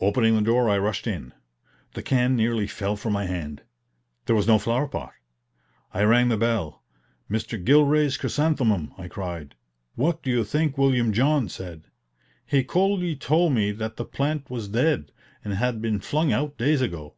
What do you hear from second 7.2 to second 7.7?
"Mr.